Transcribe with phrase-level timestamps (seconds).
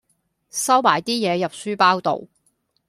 [0.49, 2.27] 收埋啲嘢入書包度